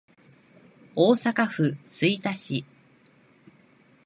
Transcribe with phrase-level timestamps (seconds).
[0.95, 2.65] 大阪府吹田市